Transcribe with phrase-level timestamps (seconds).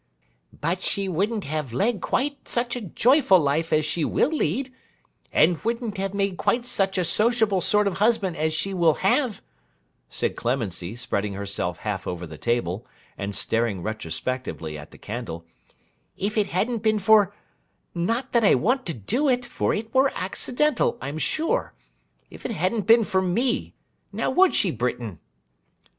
[0.51, 4.73] 'But she wouldn't have led quite such a joyful life as she will lead,
[5.31, 9.43] and wouldn't have had quite such a sociable sort of husband as she will have,'
[10.09, 12.83] said Clemency, spreading herself half over the table,
[13.15, 15.45] and staring retrospectively at the candle,
[16.17, 20.97] 'if it hadn't been for—not that I went to do it, for it was accidental,
[20.99, 23.75] I am sure—if it hadn't been for me;
[24.11, 25.19] now would she, Britain?